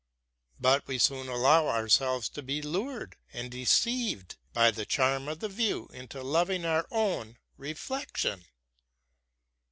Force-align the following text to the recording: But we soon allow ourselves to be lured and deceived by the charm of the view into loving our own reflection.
But 0.59 0.87
we 0.87 0.97
soon 0.97 1.29
allow 1.29 1.67
ourselves 1.67 2.27
to 2.29 2.41
be 2.41 2.59
lured 2.59 3.17
and 3.33 3.51
deceived 3.51 4.35
by 4.51 4.71
the 4.71 4.83
charm 4.83 5.27
of 5.27 5.41
the 5.41 5.47
view 5.47 5.89
into 5.93 6.23
loving 6.23 6.65
our 6.65 6.87
own 6.89 7.37
reflection. 7.55 8.45